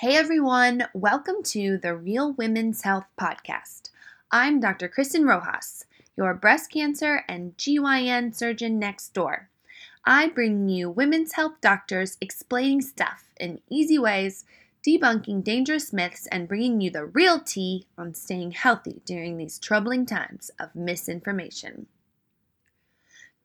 [0.00, 3.90] Hey everyone, welcome to the Real Women's Health Podcast.
[4.32, 4.88] I'm Dr.
[4.88, 5.84] Kristen Rojas,
[6.16, 9.50] your breast cancer and GYN surgeon next door.
[10.06, 14.46] I bring you women's health doctors explaining stuff in easy ways,
[14.82, 20.06] debunking dangerous myths, and bringing you the real tea on staying healthy during these troubling
[20.06, 21.88] times of misinformation.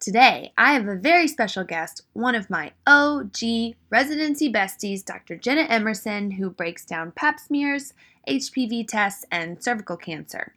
[0.02, 5.38] Today, I have a very special guest, one of my OG residency besties, Dr.
[5.38, 7.94] Jenna Emerson, who breaks down pap smears,
[8.28, 10.54] HPV tests, and cervical cancer.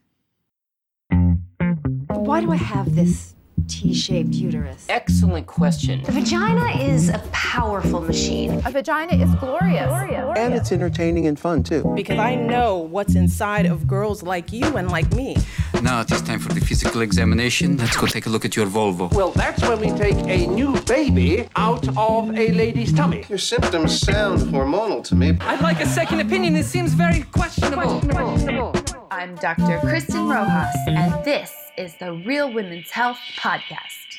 [2.09, 3.35] Why do I have this
[3.69, 4.87] T shaped uterus?
[4.89, 6.03] Excellent question.
[6.03, 8.63] The vagina is a powerful machine.
[8.65, 9.87] A vagina is glorious.
[9.87, 10.39] glorious.
[10.39, 11.83] And it's entertaining and fun too.
[11.95, 15.37] Because I know what's inside of girls like you and like me.
[15.83, 17.77] Now it is time for the physical examination.
[17.77, 19.13] Let's go take a look at your Volvo.
[19.13, 23.25] Well, that's when we take a new baby out of a lady's tummy.
[23.29, 25.37] Your symptoms sound hormonal to me.
[25.41, 26.55] I'd like a second opinion.
[26.55, 28.01] This seems very questionable.
[28.01, 28.75] questionable.
[29.11, 29.79] I'm Dr.
[29.81, 34.19] Kristen Rojas, and this is the Real Women's Health Podcast.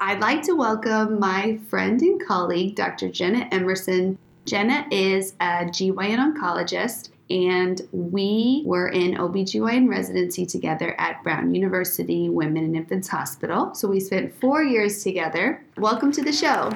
[0.00, 3.10] I'd like to welcome my friend and colleague, Dr.
[3.10, 4.16] Jenna Emerson.
[4.46, 12.30] Jenna is a GYN oncologist, and we were in OBGYN residency together at Brown University
[12.30, 13.74] Women and Infants Hospital.
[13.74, 15.62] So we spent four years together.
[15.76, 16.70] Welcome to the show.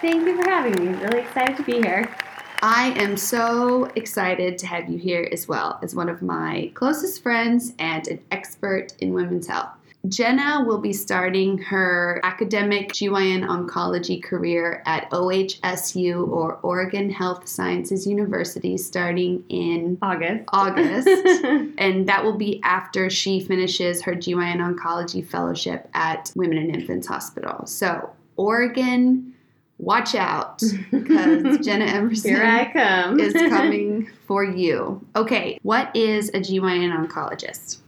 [0.00, 0.98] Thank you for having me.
[1.00, 2.12] Really excited to be here.
[2.62, 7.22] I am so excited to have you here as well as one of my closest
[7.22, 9.70] friends and an expert in women's health.
[10.08, 18.06] Jenna will be starting her academic GYN oncology career at OHSU or Oregon Health Sciences
[18.06, 20.44] University starting in August.
[20.48, 21.08] August.
[21.78, 27.06] and that will be after she finishes her GYN oncology fellowship at Women and Infants
[27.06, 27.66] Hospital.
[27.66, 29.29] So, Oregon
[29.80, 33.18] watch out because Jenna Emerson Here I come.
[33.18, 35.04] is coming for you.
[35.16, 37.78] Okay, what is a GYN oncologist?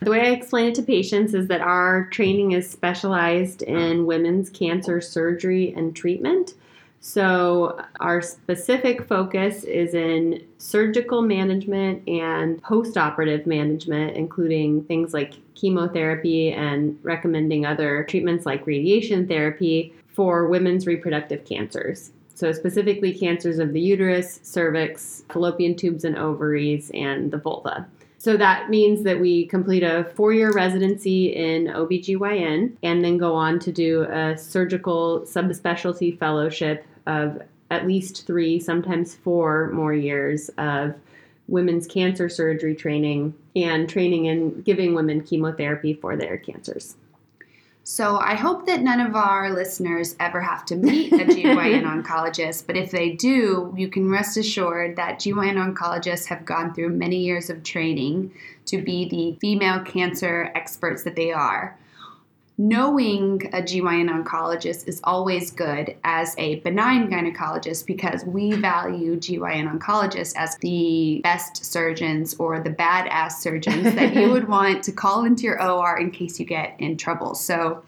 [0.00, 4.48] The way I explain it to patients is that our training is specialized in women's
[4.48, 6.54] cancer surgery and treatment.
[7.00, 15.34] So, our specific focus is in surgical management and post operative management, including things like
[15.54, 22.10] chemotherapy and recommending other treatments like radiation therapy for women's reproductive cancers.
[22.34, 27.86] So, specifically, cancers of the uterus, cervix, fallopian tubes and ovaries, and the vulva.
[28.18, 33.32] So that means that we complete a four year residency in OBGYN and then go
[33.32, 37.40] on to do a surgical subspecialty fellowship of
[37.70, 40.96] at least three, sometimes four more years of
[41.46, 46.96] women's cancer surgery training and training in giving women chemotherapy for their cancers.
[47.90, 52.66] So I hope that none of our listeners ever have to meet a GYN oncologist,
[52.66, 57.16] but if they do, you can rest assured that GYN oncologists have gone through many
[57.16, 58.30] years of training
[58.66, 61.78] to be the female cancer experts that they are.
[62.60, 69.78] Knowing a GYN oncologist is always good as a benign gynecologist because we value GYN
[69.78, 75.24] oncologists as the best surgeons or the badass surgeons that you would want to call
[75.24, 77.36] into your OR in case you get in trouble.
[77.36, 77.84] So,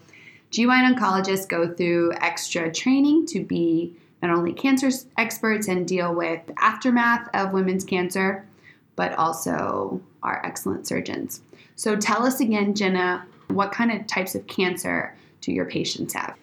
[0.52, 6.46] GYN oncologists go through extra training to be not only cancer experts and deal with
[6.46, 8.46] the aftermath of women's cancer,
[8.94, 11.40] but also are excellent surgeons.
[11.74, 16.34] So, tell us again, Jenna, what kind of types of cancer do your patients have?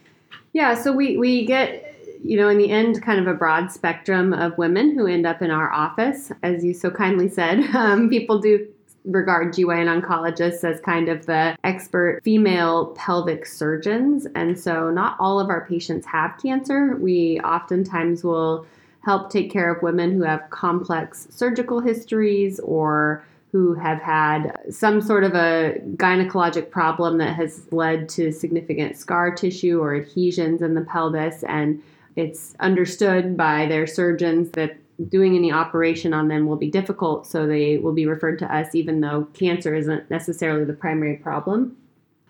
[0.54, 4.34] Yeah, so we, we get, you know, in the end, kind of a broad spectrum
[4.34, 6.32] of women who end up in our office.
[6.44, 8.68] As you so kindly said, um, people do
[9.06, 14.28] regard GYN oncologists as kind of the expert female pelvic surgeons.
[14.36, 16.98] And so not all of our patients have cancer.
[16.98, 18.66] We oftentimes will
[19.04, 25.02] help take care of women who have complex surgical histories or who have had some
[25.02, 30.74] sort of a gynecologic problem that has led to significant scar tissue or adhesions in
[30.74, 31.44] the pelvis.
[31.44, 31.82] And
[32.16, 34.78] it's understood by their surgeons that
[35.10, 38.74] doing any operation on them will be difficult, so they will be referred to us
[38.74, 41.78] even though cancer isn't necessarily the primary problem.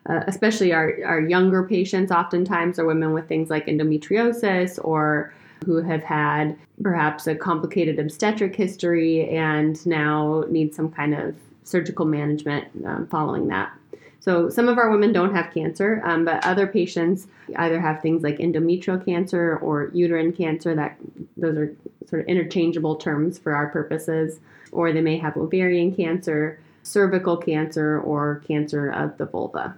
[0.09, 5.33] Uh, especially our, our younger patients, oftentimes are women with things like endometriosis or
[5.65, 12.06] who have had perhaps a complicated obstetric history and now need some kind of surgical
[12.06, 13.71] management um, following that.
[14.19, 18.24] So some of our women don't have cancer, um, but other patients either have things
[18.24, 20.75] like endometrial cancer or uterine cancer.
[20.75, 20.98] That
[21.38, 21.74] those are
[22.09, 24.42] sort of interchangeable terms for our purposes,
[24.74, 29.77] or they may have ovarian cancer, cervical cancer, or cancer of the vulva.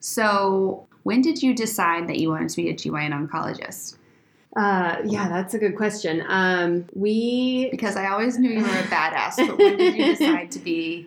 [0.00, 3.97] So when did you decide that you wanted to be a GYN oncologist?
[4.58, 6.24] Uh, yeah, that's a good question.
[6.26, 10.50] Um, we Because I always knew you were a badass, but when did you decide
[10.50, 11.06] to be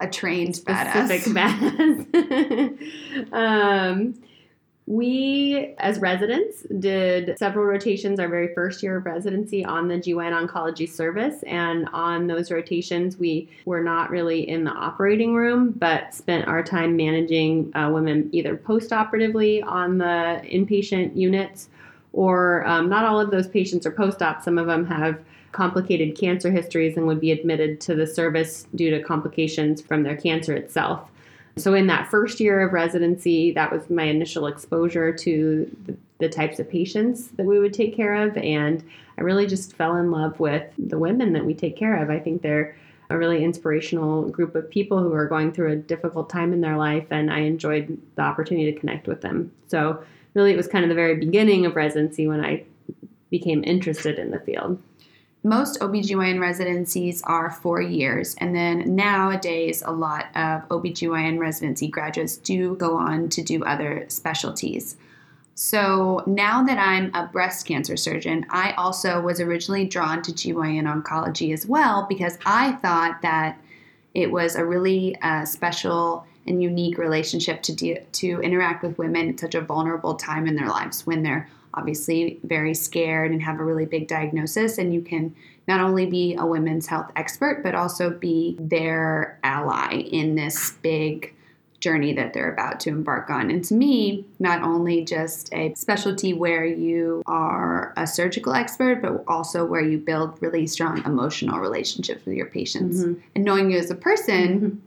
[0.00, 2.06] a trained specific badass?
[2.10, 3.32] badass.
[3.32, 4.14] um,
[4.84, 10.46] we, as residents, did several rotations our very first year of residency on the GYN
[10.46, 11.42] oncology service.
[11.44, 16.62] And on those rotations, we were not really in the operating room, but spent our
[16.62, 21.70] time managing uh, women either post operatively on the inpatient units,
[22.12, 24.42] or um, not all of those patients are post op.
[24.42, 25.20] Some of them have
[25.52, 30.16] complicated cancer histories and would be admitted to the service due to complications from their
[30.16, 31.08] cancer itself.
[31.56, 36.28] So, in that first year of residency, that was my initial exposure to the, the,
[36.28, 38.36] types of patients that we would take care of.
[38.36, 42.08] And I really just fell in love with the women that we take care of.
[42.08, 42.76] I think they're
[43.10, 46.76] a really inspirational group of people who are going through a difficult time in their
[46.76, 49.50] life, and I enjoyed the opportunity to connect with them.
[49.66, 50.02] So,
[50.34, 52.64] really, it was kind of the very beginning of residency when I
[53.30, 54.80] became interested in the field
[55.42, 62.36] most OBGYN residencies are four years, and then nowadays, a lot of OBGYN residency graduates
[62.36, 64.96] do go on to do other specialties.
[65.54, 70.84] So now that I'm a breast cancer surgeon, I also was originally drawn to GYN
[70.84, 73.58] oncology as well because I thought that
[74.14, 79.30] it was a really uh, special and unique relationship to do, to interact with women
[79.30, 83.60] at such a vulnerable time in their lives when they're obviously very scared and have
[83.60, 85.34] a really big diagnosis and you can
[85.68, 91.32] not only be a women's health expert but also be their ally in this big
[91.80, 93.50] journey that they're about to embark on.
[93.50, 99.24] And to me, not only just a specialty where you are a surgical expert, but
[99.26, 103.02] also where you build really strong emotional relationships with your patients.
[103.02, 103.20] Mm-hmm.
[103.34, 104.78] And knowing you as a person, mm-hmm.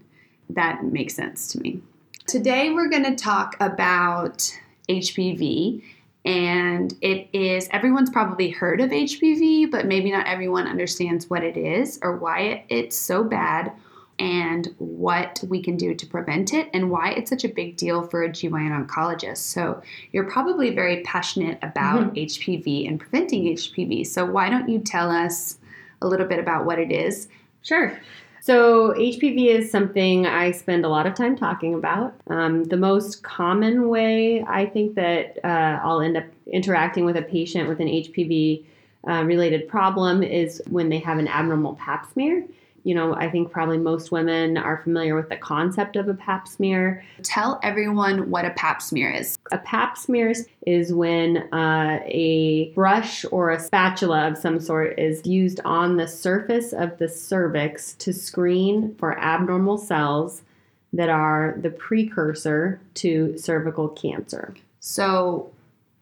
[0.49, 1.81] That makes sense to me.
[2.27, 4.57] Today, we're going to talk about
[4.89, 5.83] HPV
[6.25, 11.57] and it is everyone's probably heard of HPV, but maybe not everyone understands what it
[11.57, 13.73] is or why it, it's so bad
[14.19, 18.03] and what we can do to prevent it and why it's such a big deal
[18.03, 19.37] for a GYN oncologist.
[19.37, 19.81] So,
[20.11, 22.15] you're probably very passionate about mm-hmm.
[22.15, 24.05] HPV and preventing HPV.
[24.07, 25.57] So, why don't you tell us
[26.01, 27.27] a little bit about what it is?
[27.63, 27.99] Sure.
[28.45, 32.13] So, HPV is something I spend a lot of time talking about.
[32.27, 37.21] Um, the most common way I think that uh, I'll end up interacting with a
[37.21, 38.65] patient with an HPV
[39.07, 42.43] uh, related problem is when they have an abnormal pap smear
[42.83, 46.47] you know, I think probably most women are familiar with the concept of a pap
[46.47, 47.03] smear.
[47.23, 49.37] Tell everyone what a pap smear is.
[49.51, 50.33] A pap smear
[50.67, 56.07] is when uh, a brush or a spatula of some sort is used on the
[56.07, 60.43] surface of the cervix to screen for abnormal cells
[60.91, 64.53] that are the precursor to cervical cancer.
[64.79, 65.51] So,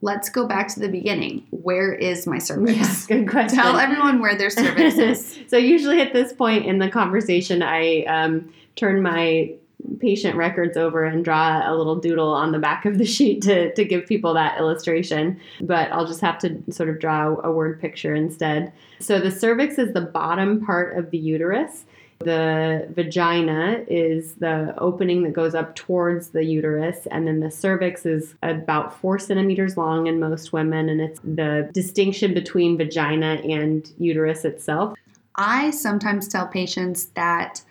[0.01, 1.45] let's go back to the beginning.
[1.51, 3.06] Where is my cervix?
[3.06, 3.57] Good question.
[3.57, 5.39] Tell everyone where their cervix is.
[5.48, 9.53] so usually at this point in the conversation, I um, turn my
[10.00, 13.74] patient records over and draw a little doodle on the back of the sheet to,
[13.74, 15.39] to give people that illustration.
[15.62, 18.71] But I'll just have to sort of draw a word picture instead.
[19.00, 21.86] So the cervix is the bottom part of the uterus.
[22.23, 28.06] The vagina is the opening that goes up towards the uterus, and then the cervix
[28.06, 33.91] is about four centimeters long in most women, and it's the distinction between vagina and
[33.97, 34.97] uterus itself.
[35.35, 37.62] I sometimes tell patients that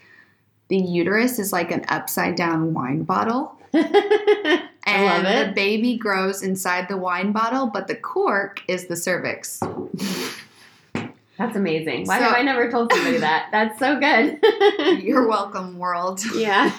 [0.69, 3.57] the uterus is like an upside down wine bottle.
[3.73, 9.61] and the baby grows inside the wine bottle, but the cork is the cervix.
[11.41, 12.05] That's amazing.
[12.05, 13.49] Why so, have I never told somebody that?
[13.51, 15.03] That's so good.
[15.03, 16.21] you're welcome, world.
[16.35, 16.71] Yeah.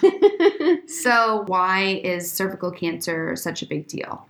[0.87, 4.23] so, why is cervical cancer such a big deal?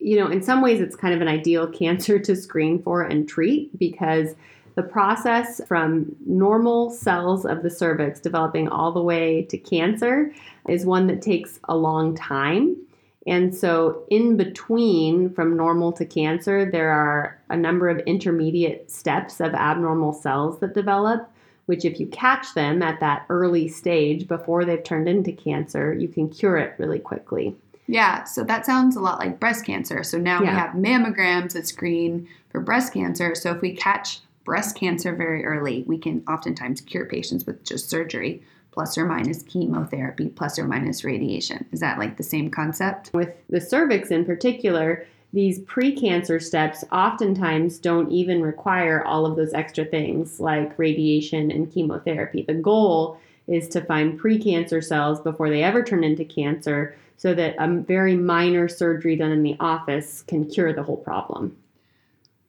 [0.00, 3.26] You know, in some ways, it's kind of an ideal cancer to screen for and
[3.26, 4.34] treat because
[4.74, 10.30] the process from normal cells of the cervix developing all the way to cancer
[10.68, 12.76] is one that takes a long time.
[13.26, 19.40] And so, in between from normal to cancer, there are a number of intermediate steps
[19.40, 21.30] of abnormal cells that develop,
[21.66, 26.08] which, if you catch them at that early stage before they've turned into cancer, you
[26.08, 27.56] can cure it really quickly.
[27.86, 30.02] Yeah, so that sounds a lot like breast cancer.
[30.02, 30.50] So now yeah.
[30.50, 33.34] we have mammograms that screen for breast cancer.
[33.34, 37.90] So if we catch breast cancer very early, we can oftentimes cure patients with just
[37.90, 38.42] surgery
[38.74, 41.64] plus or minus chemotherapy, plus or minus radiation.
[41.70, 43.10] Is that like the same concept?
[43.14, 49.54] With the cervix in particular, these precancer steps oftentimes don't even require all of those
[49.54, 52.42] extra things like radiation and chemotherapy.
[52.42, 57.54] The goal is to find precancer cells before they ever turn into cancer so that
[57.58, 61.56] a very minor surgery done in the office can cure the whole problem.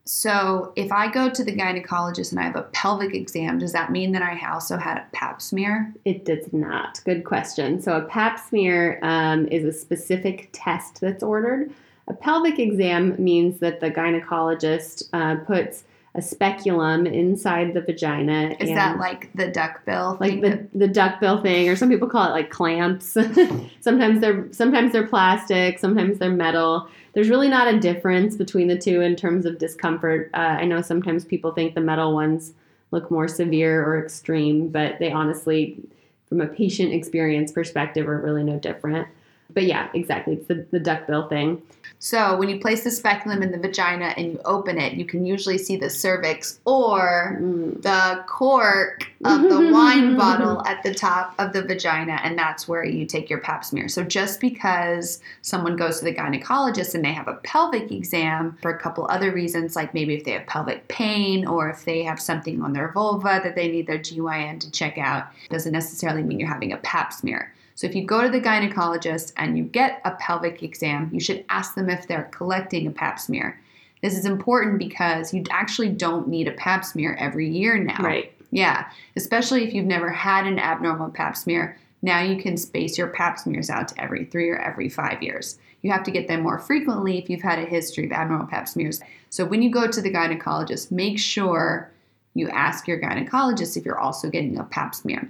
[0.08, 3.92] So, if I go to the gynecologist and I have a pelvic exam, does that
[3.92, 5.92] mean that I also had a pap smear?
[6.06, 7.02] It does not.
[7.06, 7.82] Good question.
[7.82, 11.74] So, a pap smear um, is a specific test that's ordered.
[12.08, 15.86] A pelvic exam means that the gynecologist uh, puts
[16.16, 18.56] a speculum inside the vagina.
[18.60, 20.18] Is that like the duckbill?
[20.20, 23.06] like thing the, the duckbill thing, or some people call it like clamps.
[23.82, 26.88] sometimes they're sometimes they're plastic, sometimes they're metal.
[27.16, 30.30] There's really not a difference between the two in terms of discomfort.
[30.34, 32.52] Uh, I know sometimes people think the metal ones
[32.92, 35.80] look more severe or extreme, but they honestly,
[36.28, 39.08] from a patient experience perspective, are really no different.
[39.56, 40.34] But yeah, exactly.
[40.36, 41.62] It's the, the duckbill thing.
[41.98, 45.26] So when you place the speculum in the vagina and you open it, you can
[45.26, 47.82] usually see the cervix or Mm.
[47.82, 52.84] the cork of the wine bottle at the top of the vagina, and that's where
[52.84, 53.88] you take your pap smear.
[53.88, 58.72] So just because someone goes to the gynecologist and they have a pelvic exam for
[58.72, 62.20] a couple other reasons, like maybe if they have pelvic pain or if they have
[62.22, 66.40] something on their vulva that they need their GYN to check out, doesn't necessarily mean
[66.40, 67.54] you're having a pap smear.
[67.76, 71.44] So if you go to the gynecologist and you get a pelvic exam, you should
[71.50, 73.60] ask them if they're collecting a pap smear.
[74.02, 78.02] This is important because you actually don't need a pap smear every year now.
[78.02, 78.32] Right.
[78.52, 81.78] Yeah, especially if you've never had an abnormal pap smear.
[82.02, 85.58] Now you can space your pap smears out to every three or every five years.
[85.82, 88.70] You have to get them more frequently if you've had a history of abnormal pap
[88.70, 89.02] smears.
[89.30, 91.92] So when you go to the gynecologist, make sure
[92.34, 95.30] you ask your gynecologist if you're also getting a pap smear.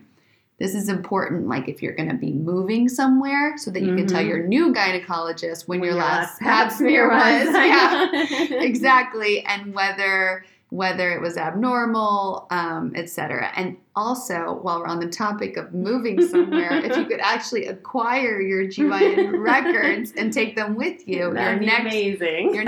[0.58, 4.08] This is important, like if you're going to be moving somewhere, so that you can
[4.08, 4.28] tell Mhm.
[4.28, 7.54] your new gynecologist when, When your last last pap smear was.
[7.54, 8.10] yeah,
[8.62, 13.52] exactly, and whether whether it was abnormal, um, etc.
[13.56, 18.42] And also, while we're on the topic of moving somewhere, if you could actually acquire
[18.42, 22.56] your GYN records and take them with you, That'd be your next amazing.
[22.56, 22.64] your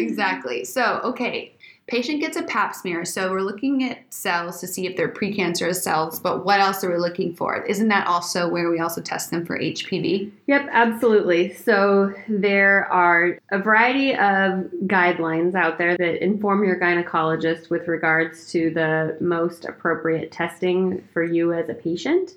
[0.00, 0.64] exactly.
[0.64, 1.54] So, okay,
[1.86, 3.04] patient gets a pap smear.
[3.04, 6.90] So we're looking at cells to see if they're precancerous cells, but what else are
[6.90, 7.62] we looking for?
[7.64, 10.30] Isn't that also where we also test them for HPV?
[10.46, 11.52] Yep, absolutely.
[11.54, 18.50] So there are a variety of guidelines out there that inform your gynecologist with regards
[18.52, 22.32] to the most appropriate testing for you as a patient.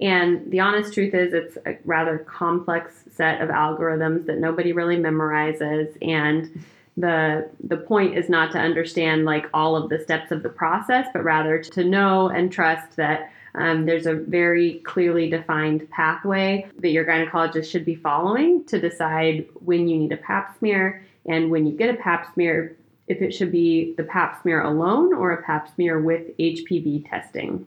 [0.00, 4.96] And the honest truth is, it's a rather complex set of algorithms that nobody really
[4.96, 5.96] memorizes.
[6.02, 6.64] And
[6.96, 11.06] the the point is not to understand like all of the steps of the process,
[11.12, 16.90] but rather to know and trust that um, there's a very clearly defined pathway that
[16.90, 21.66] your gynecologist should be following to decide when you need a pap smear and when
[21.66, 22.76] you get a pap smear,
[23.08, 27.66] if it should be the pap smear alone or a pap smear with HPV testing.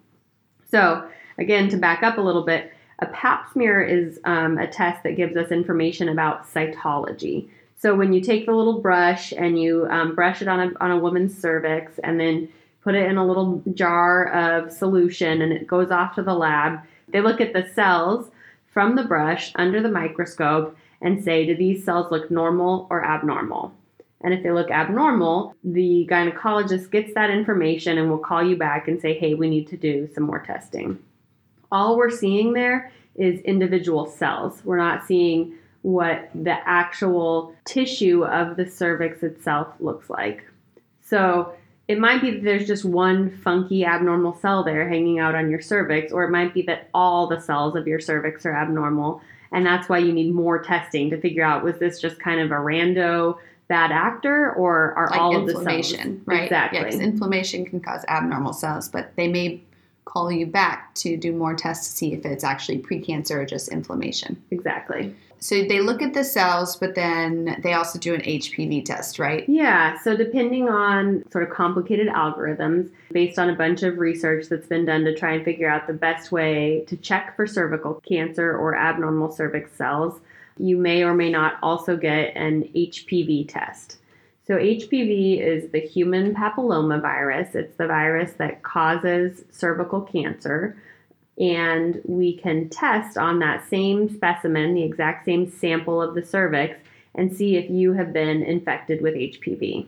[0.72, 5.04] So, again, to back up a little bit, a pap smear is um, a test
[5.04, 7.50] that gives us information about cytology.
[7.78, 10.92] So, when you take the little brush and you um, brush it on a, on
[10.92, 12.50] a woman's cervix and then
[12.86, 16.80] put it in a little jar of solution and it goes off to the lab.
[17.08, 18.30] They look at the cells
[18.72, 23.74] from the brush under the microscope and say, do these cells look normal or abnormal?
[24.22, 28.88] And if they look abnormal, the gynecologist gets that information and will call you back
[28.88, 31.00] and say, hey, we need to do some more testing.
[31.72, 34.62] All we're seeing there is individual cells.
[34.64, 35.56] We're not seeing
[35.86, 40.44] what the actual tissue of the cervix itself looks like.
[41.02, 41.54] So
[41.88, 45.62] it might be that there's just one funky abnormal cell there hanging out on your
[45.62, 49.22] cervix, or it might be that all the cells of your cervix are abnormal.
[49.52, 52.50] And that's why you need more testing to figure out was this just kind of
[52.50, 53.38] a rando
[53.68, 56.44] bad actor or are Like all of the cells inflammation, right?
[56.46, 59.62] exactly Yeah, inflammation can cause abnormal cells, but they may
[60.06, 63.70] call you back to do more tests to see if it's actually precancer or just
[63.70, 64.42] inflammation.
[64.50, 69.20] exactly So they look at the cells, but then they also do an HPV test,
[69.20, 69.48] right?
[69.48, 74.68] Yeah, so depending on sort of complicated algorithms, based on a bunch of research that's
[74.68, 78.58] been done to try and figure out the best way to check for cervical cancer
[78.58, 80.20] or abnormal cervix cells,
[80.58, 83.98] you may or may not also get an HPV test.
[84.48, 87.56] So, HPV is the human papilloma virus.
[87.56, 90.78] It's the virus that causes cervical cancer.
[91.40, 96.78] And we can test on that same specimen, the exact same sample of the cervix,
[97.14, 99.88] and see if you have been infected with HPV.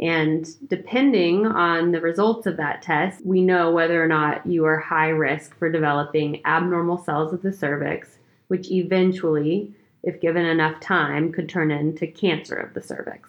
[0.00, 4.78] And depending on the results of that test, we know whether or not you are
[4.78, 8.16] high risk for developing abnormal cells of the cervix,
[8.48, 9.70] which eventually,
[10.02, 13.28] if given enough time, could turn into cancer of the cervix.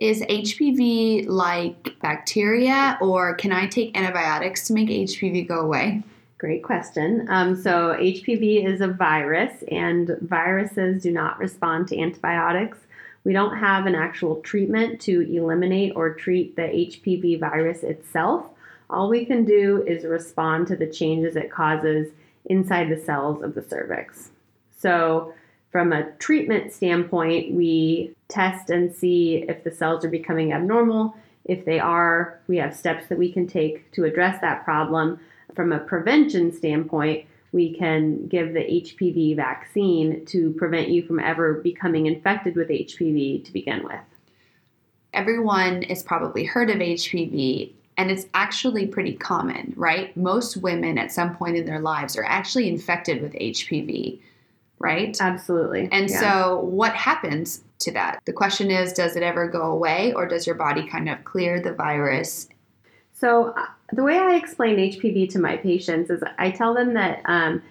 [0.00, 6.02] Is HPV like bacteria, or can I take antibiotics to make HPV go away?
[6.38, 7.26] Great question.
[7.28, 12.78] Um, so, HPV is a virus, and viruses do not respond to antibiotics.
[13.24, 18.46] We don't have an actual treatment to eliminate or treat the HPV virus itself.
[18.88, 22.12] All we can do is respond to the changes it causes
[22.44, 24.30] inside the cells of the cervix.
[24.78, 25.34] So,
[25.72, 31.16] from a treatment standpoint, we test and see if the cells are becoming abnormal.
[31.44, 35.18] If they are, we have steps that we can take to address that problem.
[35.58, 41.54] From a prevention standpoint, we can give the HPV vaccine to prevent you from ever
[41.54, 43.98] becoming infected with HPV to begin with.
[45.12, 50.16] Everyone has probably heard of HPV, and it's actually pretty common, right?
[50.16, 54.20] Most women at some point in their lives are actually infected with HPV,
[54.78, 55.20] right?
[55.20, 55.88] Absolutely.
[55.90, 56.20] And Yeah.
[56.20, 58.20] so, what happens to that?
[58.26, 61.60] The question is does it ever go away, or does your body kind of clear
[61.60, 62.48] the virus?
[63.18, 67.20] So, uh, the way I explain HPV to my patients is I tell them that
[67.24, 67.62] um,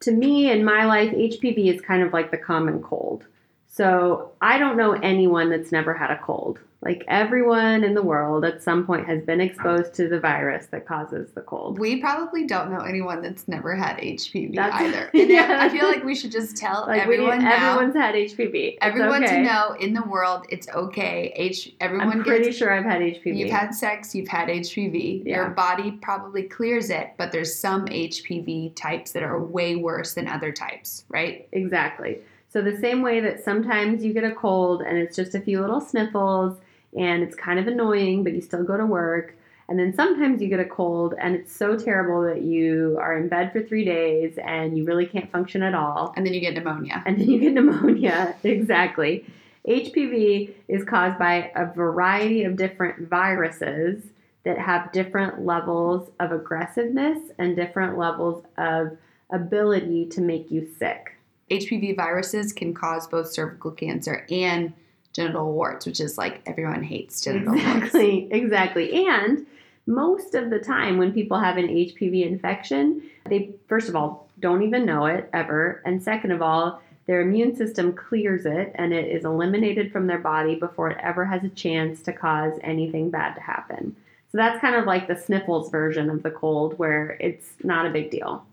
[0.00, 3.26] to me in my life, HPV is kind of like the common cold.
[3.66, 6.60] So, I don't know anyone that's never had a cold.
[6.84, 10.86] Like everyone in the world at some point has been exposed to the virus that
[10.86, 11.78] causes the cold.
[11.78, 15.10] We probably don't know anyone that's never had HPV That's- either.
[15.14, 15.58] And yeah.
[15.60, 17.70] I feel like we should just tell Like we, everyone now.
[17.72, 18.54] everyone's had HPV.
[18.54, 19.36] It's Everyone okay.
[19.36, 21.32] to know in the world, it's okay.
[21.34, 21.72] H.
[21.80, 22.58] Everyone I'm pretty gets.
[22.58, 23.36] sure I've had HPV.
[23.38, 24.14] You've had sex.
[24.14, 25.24] You've had HPV.
[25.24, 30.28] Your body probably clears it, but there's some HPV types that are way worse than
[30.28, 31.48] other types, right?
[31.52, 32.18] Exactly.
[32.48, 35.60] So the same way that sometimes you get a cold and it's just a few
[35.60, 36.58] little sniffles
[36.96, 39.36] and it's kind of annoying, but you still go to work.
[39.68, 43.28] And then sometimes you get a cold and it's so terrible that you are in
[43.28, 46.12] bed for three days and you really can't function at all.
[46.16, 47.02] And then you get pneumonia.
[47.06, 48.36] And then you get pneumonia.
[48.44, 49.24] exactly.
[49.66, 54.04] HPV is caused by a variety of different viruses
[54.44, 58.98] that have different levels of aggressiveness and different levels of
[59.30, 61.16] ability to make you sick.
[61.50, 64.74] HPV viruses can cause both cervical cancer and
[65.14, 67.66] genital warts, which is like everyone hates genital warts.
[67.66, 69.06] Exactly, exactly.
[69.06, 69.46] And
[69.86, 74.62] most of the time, when people have an HPV infection, they, first of all, don't
[74.62, 75.82] even know it ever.
[75.84, 80.18] And second of all, their immune system clears it and it is eliminated from their
[80.18, 83.94] body before it ever has a chance to cause anything bad to happen.
[84.32, 87.90] So that's kind of like the sniffles version of the cold, where it's not a
[87.90, 88.44] big deal.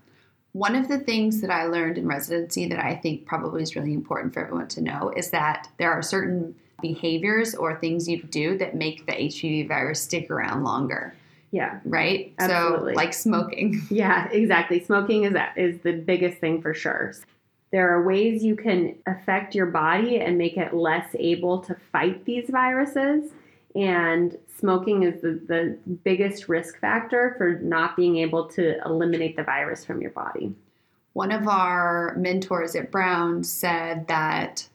[0.53, 3.93] One of the things that I learned in residency that I think probably is really
[3.93, 8.57] important for everyone to know is that there are certain behaviors or things you do
[8.57, 11.15] that make the HPV virus stick around longer,
[11.51, 11.79] Yeah.
[11.85, 12.33] right?
[12.39, 12.93] Absolutely.
[12.93, 13.81] So, like smoking.
[13.89, 14.83] Yeah, exactly.
[14.83, 17.13] Smoking is is the biggest thing for sure.
[17.71, 22.25] There are ways you can affect your body and make it less able to fight
[22.25, 23.31] these viruses.
[23.75, 29.43] And smoking is the, the biggest risk factor for not being able to eliminate the
[29.43, 30.53] virus from your body.
[31.13, 34.67] One of our mentors at Brown said that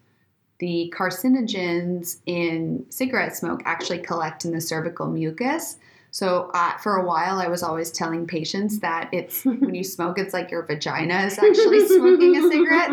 [0.59, 5.77] the carcinogens in cigarette smoke actually collect in the cervical mucus.
[6.17, 10.19] So uh, for a while, I was always telling patients that it's when you smoke,
[10.19, 12.91] it's like your vagina is actually smoking a cigarette.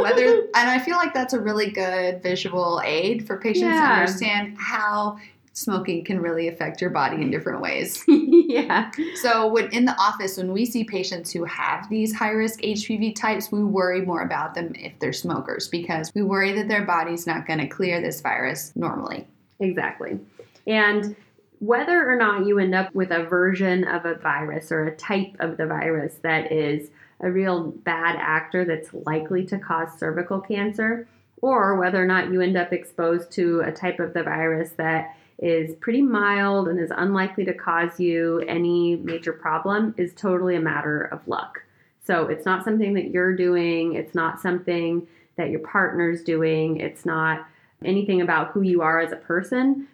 [0.00, 4.56] Whether and I feel like that's a really good visual aid for patients to understand
[4.58, 5.18] how
[5.52, 8.02] smoking can really affect your body in different ways.
[8.08, 8.90] yeah.
[9.14, 13.14] So when in the office, when we see patients who have these high risk HPV
[13.14, 17.24] types, we worry more about them if they're smokers because we worry that their body's
[17.24, 19.28] not going to clear this virus normally.
[19.62, 20.18] Exactly.
[20.66, 21.16] And
[21.58, 25.36] whether or not you end up with a version of a virus or a type
[25.38, 31.06] of the virus that is a real bad actor that's likely to cause cervical cancer,
[31.40, 35.16] or whether or not you end up exposed to a type of the virus that
[35.38, 40.60] is pretty mild and is unlikely to cause you any major problem, is totally a
[40.60, 41.62] matter of luck.
[42.04, 47.06] So it's not something that you're doing, it's not something that your partner's doing, it's
[47.06, 47.46] not
[47.84, 49.88] anything about who you are as a person.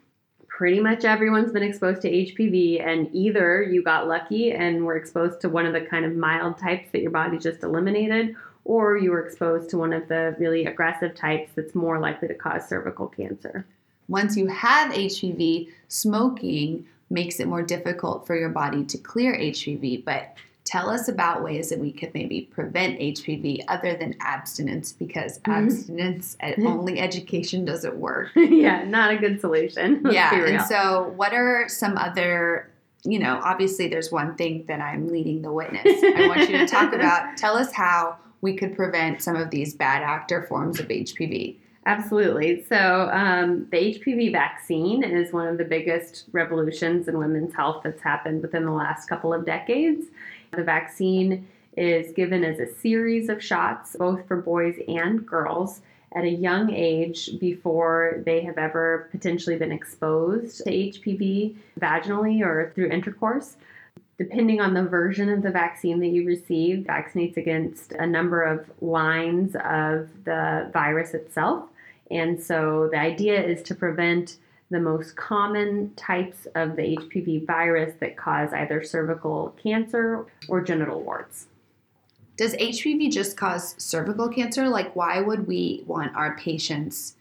[0.59, 5.41] Pretty much everyone's been exposed to HPV, and either you got lucky and were exposed
[5.43, 9.13] to one of the kind of mild types that your body just eliminated, or you
[9.13, 13.07] were exposed to one of the really aggressive types that's more likely to cause cervical
[13.07, 13.65] cancer.
[14.09, 20.05] Once you have HPV, smoking makes it more difficult for your body to clear HPV.
[20.05, 20.35] But
[20.69, 26.37] tell us about ways that we could maybe prevent HPV other than abstinence because abstinence
[26.41, 28.29] and only education doesn't work.
[28.37, 30.01] yeah, not a good solution.
[30.05, 30.45] Let's yeah.
[30.45, 32.71] And so, what are some other,
[33.03, 35.85] you know, obviously there's one thing that I'm leading the witness.
[35.87, 39.73] I want you to talk about, tell us how we could prevent some of these
[39.73, 41.57] bad actor forms of HPV.
[41.87, 42.63] Absolutely.
[42.65, 48.03] So, um, the HPV vaccine is one of the biggest revolutions in women's health that's
[48.03, 50.05] happened within the last couple of decades.
[50.53, 55.81] The vaccine is given as a series of shots, both for boys and girls,
[56.13, 62.73] at a young age before they have ever potentially been exposed to HPV vaginally or
[62.75, 63.57] through intercourse.
[64.17, 68.69] Depending on the version of the vaccine that you receive, vaccinates against a number of
[68.81, 71.69] lines of the virus itself.
[72.11, 74.39] And so the idea is to prevent
[74.71, 81.03] the most common types of the HPV virus that cause either cervical cancer or genital
[81.03, 81.47] warts.
[82.37, 84.69] Does HPV just cause cervical cancer?
[84.69, 87.15] Like, why would we want our patients,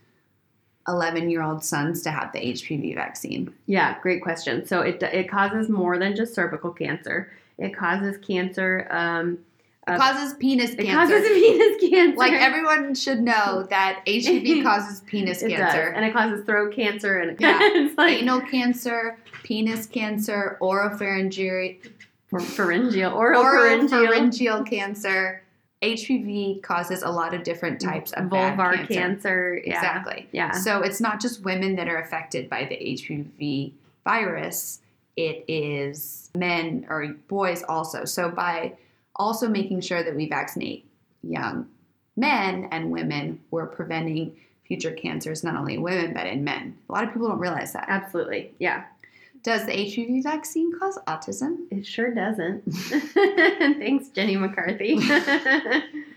[0.88, 3.54] 11 year old sons, to have the HPV vaccine?
[3.66, 4.66] Yeah, great question.
[4.68, 7.32] So it, it causes more than just cervical cancer.
[7.58, 8.88] It causes cancer.
[8.92, 9.40] Um,
[9.88, 11.15] uh, causes penis it cancer.
[11.15, 12.17] It causes penis cancer.
[12.17, 15.86] like, everyone should know that HPV causes penis it cancer.
[15.86, 17.58] does, and it causes throat cancer, and Yeah.
[17.62, 21.78] it's like Anal cancer, penis cancer, oropharyngeal,
[22.30, 25.43] pharyngeal, oropharyngeal, oropharyngeal cancer.
[25.84, 28.93] HPV causes a lot of different types of vulvar cancer.
[28.93, 29.62] cancer.
[29.63, 29.76] Yeah.
[29.76, 30.28] Exactly.
[30.32, 30.52] Yeah.
[30.52, 33.73] So it's not just women that are affected by the HPV
[34.04, 34.80] virus,
[35.15, 38.06] it is men or boys also.
[38.06, 38.73] So by
[39.17, 40.86] also making sure that we vaccinate
[41.23, 41.67] young
[42.15, 46.77] men and women, we're preventing future cancers not only in women but in men.
[46.89, 47.86] A lot of people don't realize that.
[47.88, 48.51] Absolutely.
[48.60, 48.84] Yeah.
[49.43, 51.60] Does the HPV vaccine cause autism?
[51.71, 52.63] It sure doesn't.
[52.73, 54.97] Thanks, Jenny McCarthy.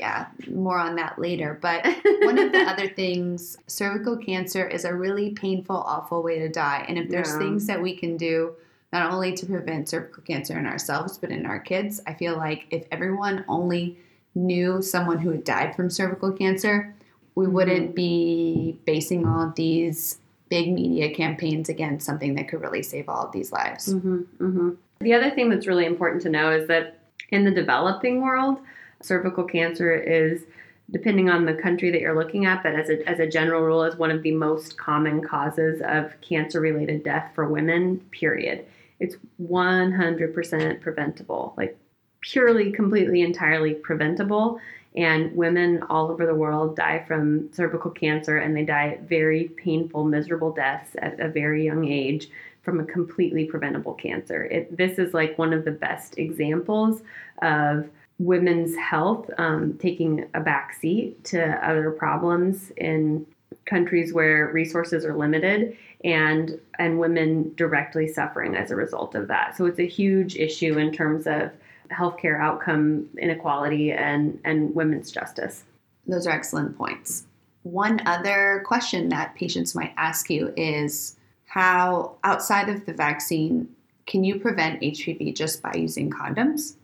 [0.01, 1.59] Yeah, more on that later.
[1.61, 1.85] But
[2.23, 6.87] one of the other things, cervical cancer is a really painful, awful way to die.
[6.89, 7.39] And if there's Yeah.
[7.39, 8.55] things that we can do,
[8.93, 12.67] not only to prevent cervical cancer in ourselves, but in our kids, I feel like
[12.71, 13.99] if everyone only
[14.35, 16.95] knew someone who had died from cervical cancer,
[17.37, 17.55] we Mm-hmm.
[17.55, 23.09] wouldn't be basing all of these big media campaigns against something that could really save
[23.09, 23.93] all of these lives.
[23.93, 26.99] hmm hmm The other thing that's really important to know is that
[27.31, 28.59] in the developing world,
[29.01, 30.43] cervical cancer is,
[30.91, 33.85] depending on the country that you're looking at, but as a, as a general rule,
[33.85, 38.67] is one of the most common causes of cancer related death for women, period.
[39.01, 41.77] It's 100% preventable, like
[42.21, 44.61] purely, completely, entirely preventable.
[44.97, 50.05] And women all over the world die from cervical cancer and they die very painful,
[50.05, 52.29] miserable deaths at a very young age
[52.63, 54.45] from a completely preventable cancer.
[54.45, 57.03] It, this is like one of the best examples
[57.41, 63.27] of women's health um, taking a backseat to other problems in
[63.65, 69.57] countries where resources are limited and and women directly suffering as a result of that.
[69.57, 71.51] So it's a huge issue in terms of
[71.91, 75.65] healthcare outcome inequality and and women's justice.
[76.07, 77.27] Those are excellent points.
[77.63, 83.69] One other question that patients might ask you is how, outside of the vaccine,
[84.07, 86.77] can you prevent HPV just by using condoms?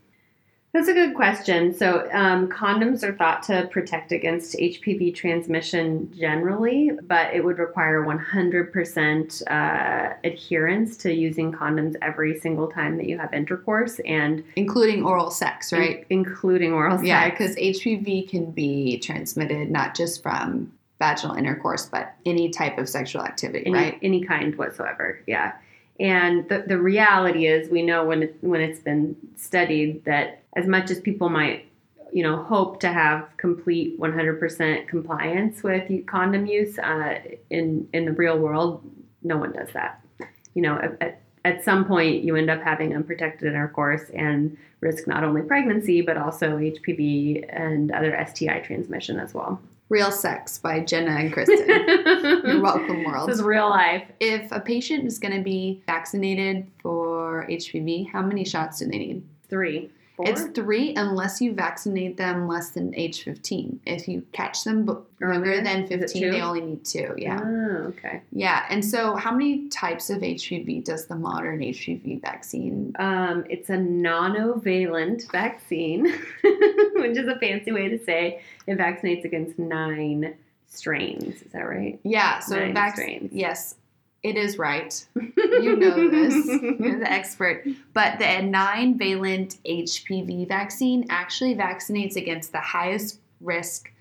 [0.77, 1.73] That's a good question.
[1.73, 8.05] So, um, condoms are thought to protect against HPV transmission generally, but it would require
[8.05, 15.03] 100% uh, adherence to using condoms every single time that you have intercourse and Including
[15.03, 16.05] oral sex, right?
[16.11, 17.09] in- including oral sex.
[17.09, 22.91] Yeah, because HPV can be transmitted not just from vaginal intercourse, but any type of
[22.91, 23.99] sexual activity, any, right?
[24.03, 25.23] any kind whatsoever.
[25.27, 25.55] Yeah.
[25.99, 30.67] And the, the reality is, we know when it, when it's been studied that as
[30.67, 31.71] much as people might,
[32.13, 37.19] you know, hope to have complete 100% compliance with condom use, uh,
[37.51, 38.83] in in the real world,
[39.23, 40.03] no one does that.
[40.55, 45.23] You know, at, at, some point, you end up having unprotected intercourse and risk not
[45.25, 49.61] only pregnancy but also HPV and other STI transmission as well.
[49.89, 51.69] Real Sex by Jenna and Kristen.
[52.45, 53.29] You're welcome, world.
[53.29, 54.05] This is real life.
[54.19, 58.99] If a patient is going to be vaccinated for HPV, how many shots do they
[58.99, 59.23] need?
[59.49, 59.91] Three.
[60.17, 60.27] Four?
[60.31, 63.81] It's three unless you vaccinate them less than age 15.
[63.85, 64.89] If you catch them
[65.21, 65.63] Earlier?
[65.63, 67.15] than 15, they only need two.
[67.19, 67.39] Yeah.
[67.45, 68.23] Oh, okay.
[68.33, 68.65] Yeah.
[68.71, 72.95] And so, how many types of HPV does the modern HPV vaccine?
[72.99, 76.05] Um, it's a nonavalent vaccine,
[76.43, 80.35] which is a fancy way to say it vaccinates against nine
[80.69, 81.43] strains.
[81.43, 81.99] Is that right?
[82.05, 82.39] Yeah.
[82.41, 83.33] So, Nine vac- strains.
[83.33, 83.75] yes,
[84.27, 85.07] it is right.
[85.15, 86.35] You know this.
[86.47, 87.65] You're the expert.
[87.95, 93.93] But the nine valent HPV vaccine actually vaccinates against the highest risk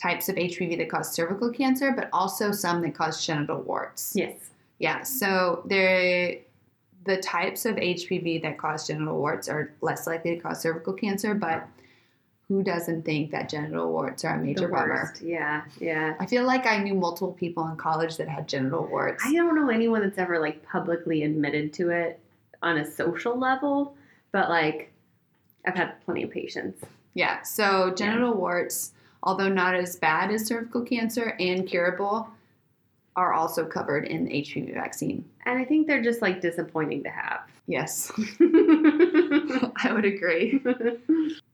[0.00, 4.12] types of HPV that cause cervical cancer, but also some that cause genital warts.
[4.14, 4.38] Yes.
[4.78, 6.38] Yeah, so there,
[7.04, 11.34] the types of HPV that cause genital warts are less likely to cause cervical cancer,
[11.34, 11.68] but
[12.48, 15.14] who doesn't think that genital warts are a major bummer?
[15.22, 16.14] Yeah, yeah.
[16.18, 19.22] I feel like I knew multiple people in college that had genital warts.
[19.24, 22.18] I don't know anyone that's ever like publicly admitted to it
[22.62, 23.94] on a social level,
[24.32, 24.90] but like
[25.66, 26.82] I've had plenty of patients.
[27.12, 32.28] Yeah, so genital warts, although not as bad as cervical cancer and curable,
[33.14, 35.24] are also covered in the HPV vaccine.
[35.44, 37.40] And I think they're just like disappointing to have.
[37.66, 40.62] Yes, I would agree.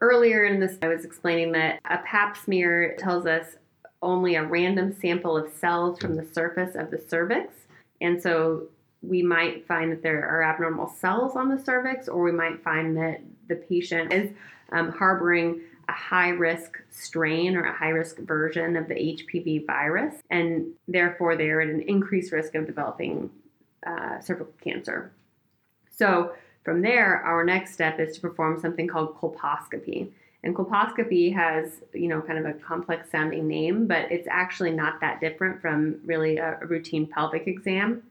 [0.00, 3.56] Earlier in this, I was explaining that a pap smear tells us
[4.02, 7.52] only a random sample of cells from the surface of the cervix.
[8.00, 8.68] And so
[9.02, 12.96] we might find that there are abnormal cells on the cervix, or we might find
[12.96, 14.30] that the patient is
[14.72, 20.14] um, harboring a high risk strain or a high risk version of the HPV virus,
[20.30, 23.30] and therefore they're at an increased risk of developing
[23.86, 25.12] uh, cervical cancer.
[25.90, 26.32] So,
[26.64, 30.10] from there, our next step is to perform something called colposcopy.
[30.42, 35.00] And colposcopy has, you know, kind of a complex sounding name, but it's actually not
[35.00, 38.02] that different from really a, a routine pelvic exam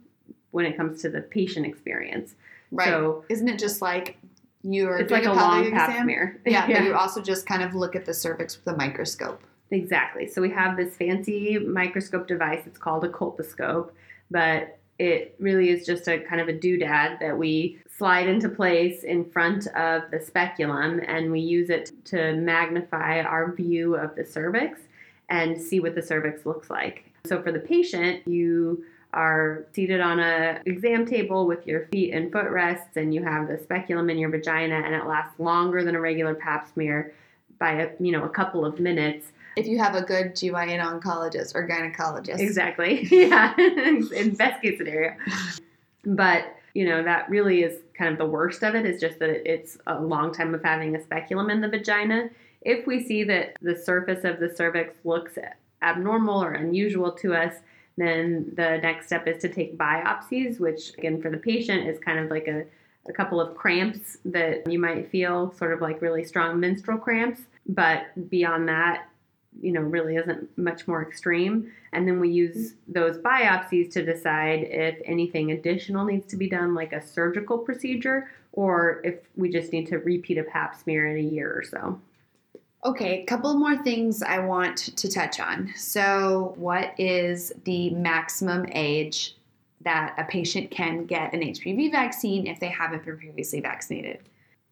[0.51, 2.35] when it comes to the patient experience.
[2.71, 2.87] Right.
[2.87, 4.17] So Isn't it just like
[4.61, 6.03] you're it's doing like a pelvic long pap exam?
[6.05, 6.41] smear.
[6.45, 9.41] Yeah, but you also just kind of look at the cervix with a microscope.
[9.71, 10.27] Exactly.
[10.27, 12.63] So we have this fancy microscope device.
[12.65, 13.91] It's called a colposcope,
[14.31, 19.03] but it really is just a kind of a doodad that we slide into place
[19.03, 24.25] in front of the speculum and we use it to magnify our view of the
[24.25, 24.79] cervix
[25.29, 27.03] and see what the cervix looks like.
[27.25, 28.83] So for the patient, you
[29.13, 33.47] are seated on a exam table with your feet and foot rests and you have
[33.47, 37.13] the speculum in your vagina and it lasts longer than a regular pap smear
[37.59, 41.53] by a, you know a couple of minutes If you have a good GYN oncologist
[41.53, 42.39] or gynecologist.
[42.39, 43.07] Exactly.
[43.11, 43.53] yeah.
[43.57, 45.15] In best case scenario.
[46.05, 49.29] But, you know, that really is kind of the worst of it is just that
[49.29, 52.29] it's a long time of having a speculum in the vagina.
[52.61, 55.37] If we see that the surface of the cervix looks
[55.81, 57.55] abnormal or unusual to us,
[57.97, 62.17] then the next step is to take biopsies, which again for the patient is kind
[62.17, 62.63] of like a,
[63.09, 67.41] a couple of cramps that you might feel, sort of like really strong menstrual cramps.
[67.67, 69.08] But beyond that,
[69.61, 71.71] you know, really isn't much more extreme.
[71.91, 76.75] And then we use those biopsies to decide if anything additional needs to be done,
[76.75, 81.25] like a surgical procedure, or if we just need to repeat a pap smear in
[81.25, 81.99] a year or so.
[82.85, 85.73] Okay, a couple more things I want to touch on.
[85.75, 89.35] So, what is the maximum age
[89.81, 94.19] that a patient can get an HPV vaccine if they haven't been previously vaccinated?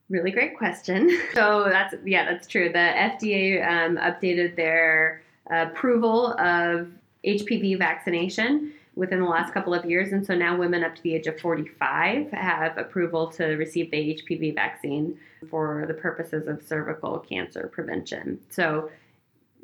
[0.10, 1.10] Really great question.
[1.34, 2.70] So that's yeah, that's true.
[2.70, 6.88] The FDA um, updated their approval of
[7.26, 11.14] HPV vaccination within the last couple of years, and so now women up to the
[11.14, 17.20] age of 45 have approval to receive the HPV vaccine for the purposes of cervical
[17.20, 18.40] cancer prevention.
[18.50, 18.90] So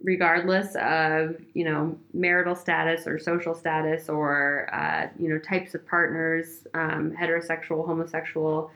[0.04, 5.88] regardless of you know marital status or social status or uh, you know types of
[5.88, 8.70] partners um, heterosexual homosexual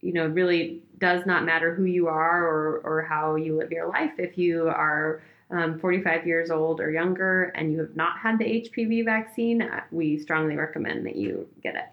[0.00, 3.88] you know really does not matter who you are or, or how you live your
[3.88, 8.38] life if you are um, 45 years old or younger and you have not had
[8.38, 11.88] the hpv vaccine uh, we strongly recommend that you get it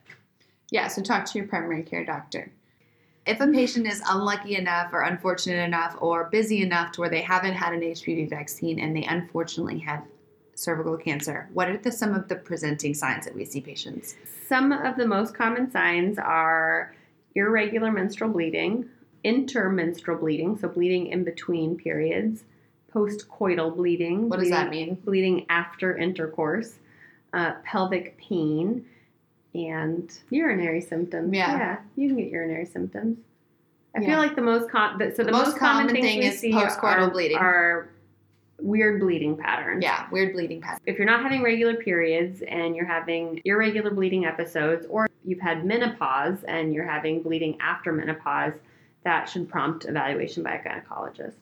[0.71, 2.51] Yeah, so talk to your primary care doctor.
[3.25, 7.21] If a patient is unlucky enough or unfortunate enough or busy enough to where they
[7.21, 10.03] haven't had an HPV vaccine and they unfortunately have
[10.53, 14.15] cervical cancer, what are the, some of the presenting signs that we see patients?
[14.47, 16.93] Some of the most common signs are
[17.35, 18.85] irregular menstrual bleeding,
[19.23, 22.43] intermenstrual bleeding, so bleeding in between periods,
[22.93, 24.29] postcoital bleeding.
[24.29, 24.95] What does that mean?
[24.95, 26.75] Bleeding after intercourse,
[27.33, 28.85] uh, pelvic pain,
[29.53, 31.33] and urinary symptoms.
[31.33, 31.57] Yeah.
[31.57, 33.17] yeah, you can get urinary symptoms.
[33.95, 34.07] I Yeah.
[34.09, 36.25] feel like the most com- the, so the, The most, most common, common thing we
[36.25, 37.37] is see postcoital are, bleeding.
[37.37, 37.89] are
[38.61, 40.81] weird bleeding patterns Yeah, weird bleeding patterns.
[40.85, 45.65] if you're not having regular periods and you're having irregular bleeding episodes, or you've had
[45.65, 48.53] menopause and you're having bleeding after menopause,
[49.03, 51.33] that should prompt evaluation by a gynecologist.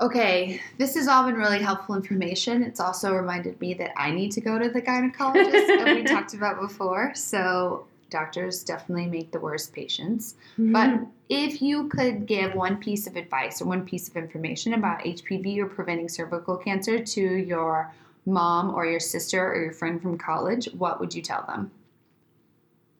[0.00, 2.62] Okay, this has all been really helpful information.
[2.62, 6.34] It's also reminded me that I need to go to the gynecologist, that we talked
[6.34, 7.14] about before.
[7.14, 10.34] So, doctors definitely make the worst patients.
[10.58, 10.72] Mm-hmm.
[10.72, 15.00] But if you could give one piece of advice or one piece of information about
[15.00, 17.92] HPV or preventing cervical cancer to your
[18.26, 21.70] mom or your sister or your friend from college, what would you tell them?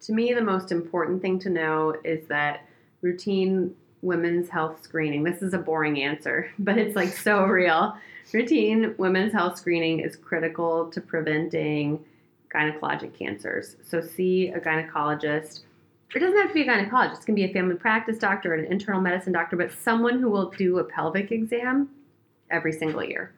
[0.03, 2.67] To me, the most important thing to know is that
[3.01, 7.97] routine women's health screening, this is a boring answer, but it's like so real.
[8.33, 12.05] Routine women's health screening is critical to preventing
[12.55, 13.77] gynecologic cancers.
[13.83, 15.61] So, see a gynecologist.
[16.15, 18.57] It doesn't have to be a gynecologist, it can be a family practice doctor, or
[18.57, 21.89] an internal medicine doctor, but someone who will do a pelvic exam
[22.51, 23.33] every single year.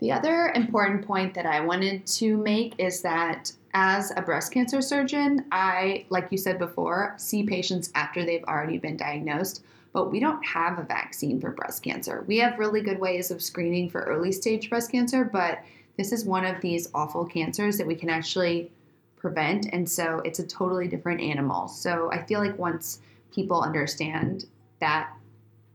[0.00, 4.80] The other important point that I wanted to make is that as a breast cancer
[4.80, 9.64] surgeon, I, like you said before, see patients after they've already been diagnosed.
[9.94, 12.24] but we don't have a vaccine for breast cancer.
[12.26, 15.60] We have really good ways of screening for early stage breast cancer, but
[15.96, 18.72] this is one of these awful cancers that we can actually
[19.16, 19.66] prevent.
[19.72, 21.68] And so it's a totally different animal.
[21.68, 22.98] So I feel like once
[23.32, 24.46] people understand
[24.80, 25.10] that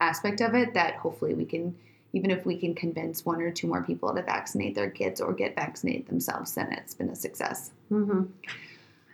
[0.01, 1.73] aspect of it, that hopefully we can,
[2.13, 5.34] even if we can convince one or two more people to vaccinate their kids or
[5.34, 7.72] get vaccinated themselves, then it's been a success.
[7.91, 8.24] Mm-hmm.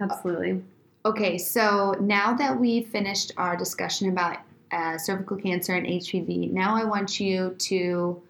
[0.01, 0.63] Absolutely.
[1.05, 4.37] Okay, so now that we've finished our discussion about
[4.71, 8.21] uh, cervical cancer and HPV, now I want you to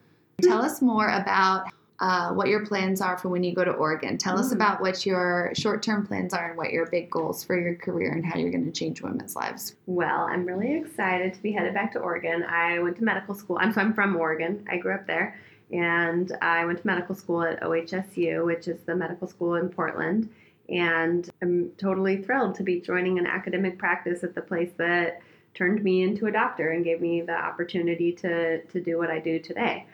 [0.41, 1.67] tell us more about
[1.99, 4.17] uh, what your plans are for when you go to Oregon.
[4.17, 4.55] Tell us Mm.
[4.55, 8.11] about what your short term plans are and what your big goals for your career
[8.11, 9.75] and how you're going to change women's lives.
[9.85, 12.43] Well, I'm really excited to be headed back to Oregon.
[12.43, 13.57] I went to medical school.
[13.59, 14.65] I'm, so I'm from Oregon.
[14.69, 15.39] I grew up there.
[15.71, 20.29] And I went to medical school at OHSU, which is the medical school in Portland.
[20.69, 25.21] And I'm totally thrilled to be joining an academic practice at the place that
[25.53, 29.19] turned me into a doctor and gave me the opportunity to, to do what I
[29.19, 29.85] do today.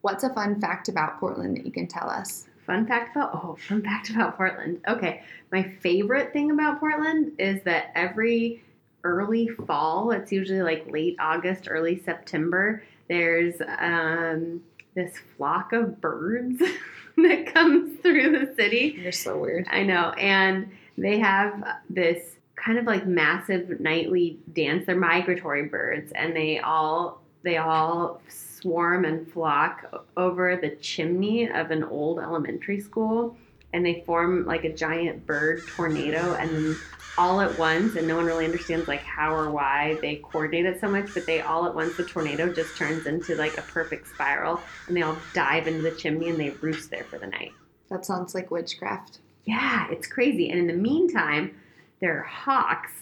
[0.00, 2.46] What's a fun fact about Portland that you can tell us?
[2.66, 4.80] Fun fact about oh, fun fact about Portland.
[4.86, 8.62] Okay, my favorite thing about Portland is that every
[9.04, 12.82] early fall, it's usually like late August, early September.
[13.08, 14.62] There's um,
[14.94, 16.58] this flock of birds
[17.16, 18.98] that comes through the city.
[19.00, 19.66] You're so weird.
[19.70, 24.86] I know, and they have this kind of like massive nightly dance.
[24.86, 31.70] They're migratory birds, and they all they all swarm and flock over the chimney of
[31.70, 33.36] an old elementary school,
[33.72, 36.76] and they form like a giant bird tornado, and then
[37.16, 40.80] all at once, and no one really understands like how or why they coordinate it
[40.80, 44.08] so much, but they all at once the tornado just turns into like a perfect
[44.08, 47.52] spiral, and they all dive into the chimney and they roost there for the night.
[47.90, 49.18] That sounds like witchcraft.
[49.44, 50.50] Yeah, it's crazy.
[50.50, 51.56] And in the meantime,
[52.00, 52.92] there are hawks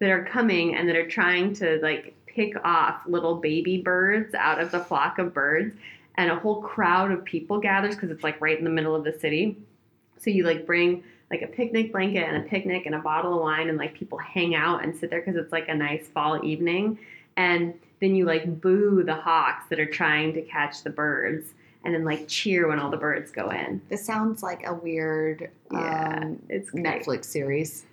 [0.00, 4.60] that are coming and that are trying to like pick off little baby birds out
[4.60, 5.76] of the flock of birds.
[6.16, 9.04] And a whole crowd of people gathers because it's like right in the middle of
[9.04, 9.56] the city.
[10.18, 13.40] So you like bring like a picnic blanket and a picnic and a bottle of
[13.40, 16.44] wine and like people hang out and sit there because it's like a nice fall
[16.44, 16.98] evening.
[17.38, 21.94] And then you like boo the hawks that are trying to catch the birds and
[21.94, 23.80] then like cheer when all the birds go in.
[23.88, 26.84] This sounds like a weird Yeah, um, it's great.
[26.84, 27.86] Netflix series.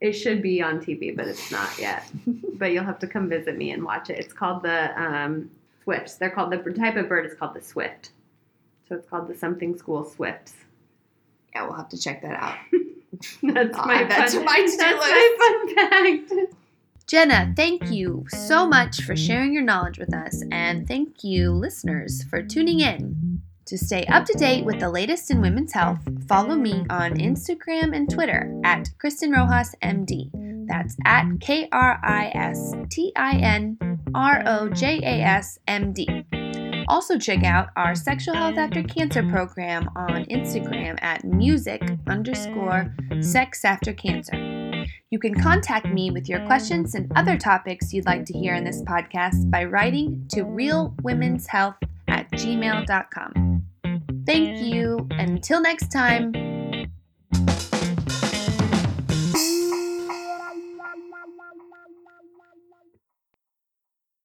[0.00, 2.10] It should be on TV, but it's not yet.
[2.54, 4.18] but you'll have to come visit me and watch it.
[4.18, 5.50] It's called the um,
[5.84, 6.14] Swifts.
[6.14, 8.10] They're called the type of bird is called the Swift.
[8.88, 10.54] So it's called the something school Swifts.
[11.54, 12.56] Yeah, we'll have to check that out.
[13.42, 16.54] That's I'll my add that fun, my to-do that's my fun fact.
[17.06, 22.22] Jenna, thank you so much for sharing your knowledge with us, and thank you, listeners,
[22.22, 23.42] for tuning in.
[23.70, 27.94] To stay up to date with the latest in women's health, follow me on Instagram
[27.94, 30.28] and Twitter at Kristin Rojas MD.
[30.66, 33.78] That's at K R I S T I N
[34.12, 36.26] R O J A S M D.
[36.88, 43.64] Also, check out our Sexual Health After Cancer program on Instagram at music underscore sex
[43.64, 44.34] after cancer.
[45.10, 48.64] You can contact me with your questions and other topics you'd like to hear in
[48.64, 51.76] this podcast by writing to realwomenshealth
[52.08, 53.49] at gmail.com.
[54.26, 55.06] Thank you.
[55.10, 56.59] and Until next time.